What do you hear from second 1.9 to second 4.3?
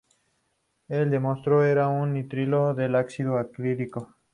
nitrilo del ácido acrílico.